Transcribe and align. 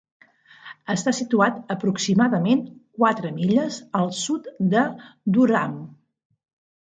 Està 0.93 1.11
situat 1.17 1.59
aproximadament 1.75 2.63
quatre 3.01 3.31
milles 3.37 3.77
al 4.01 4.11
sud 4.21 4.49
de 4.73 4.83
Durham. 5.37 5.79